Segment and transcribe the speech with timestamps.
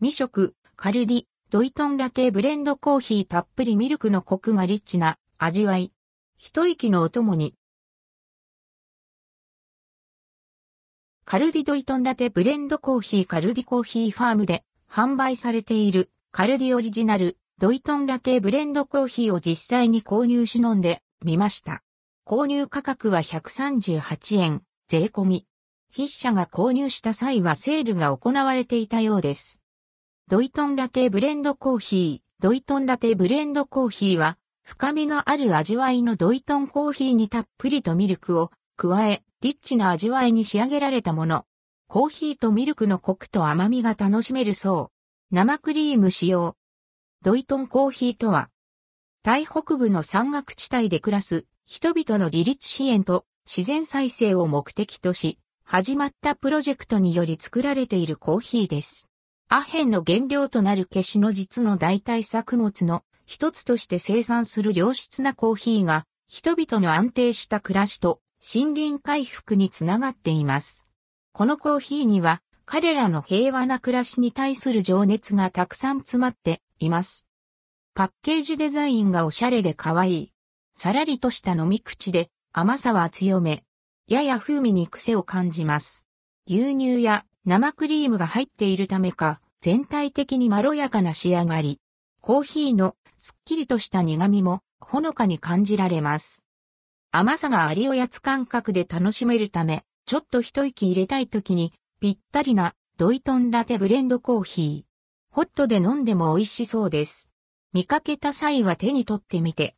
[0.00, 5.92] 未食、カルディ、ドイトンラテブレンドコーヒーたっぷりミルクのコクがリッチな味わい。
[6.36, 7.56] 一息のお供に。
[11.24, 21.82] カルディドイトンラテブレンドコーヒーカルディコーヒーファームで販売されているカルディオリジナルドイトンラテブレンドコーヒーを実際に購入し飲んでみました。
[22.24, 25.46] 購入価格は138円、税込み。
[25.92, 29.60] 筆者が購入した際はセールが行われていたようです。
[30.30, 41.46] ドイトンラテブレンドコーヒー、ドイトンラテブレンドコーヒーは、深みのある味わいのドイトンコーヒーにたっぷりとミルクを加え、リッチな味わいに仕上げられたもの。
[41.86, 44.90] コーヒーとミルクのコクと甘みが楽しめるそ
[45.30, 45.34] う。
[45.34, 46.56] 生クリーム使用。
[47.22, 48.50] ドイトンコーヒーとは、
[49.22, 59.07] 台北部の山岳地帯で暮らす人々の自立支援と自然再生を目的とし、始まったプロジェクトにより作られているコーヒーです。
[59.50, 70.84] アヘンの原料となる消しの実の代替作物の一つとして生産する良質なコーヒーが人々の安定した暮らしと森林回復につながっています。
[71.32, 77.26] このコーヒーには彼らの平和な暮らしに対する情熱がたくさん詰まっています。
[77.94, 80.32] パッケージデザインがおしゃれで可愛い。
[80.76, 83.64] さらりとした飲み口で甘さは強め。
[84.08, 86.06] やや風味に癖を感じます。
[86.46, 91.80] 牛乳や生クリームが入っているためか、全体的にまろやかな仕上がり。
[92.20, 96.44] コーヒーのすっきりとした苦味もほのかに感じられます。
[97.10, 105.34] 甘さがありおやつ感覚で楽しめるため、ちょっと一息入れたい時にぴったりなドイトンラテブレンドコーヒー。
[105.34, 107.32] ホットで飲んでも美味しそうです。
[107.72, 109.64] 見かけた際は手に取ってみて